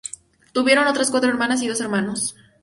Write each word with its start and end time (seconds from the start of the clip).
Tuvieron 0.51 0.87
otras 0.87 1.11
cuatro 1.11 1.29
hermanas 1.29 1.61
y 1.61 1.67
dos 1.67 1.79
hermanos. 1.79 2.35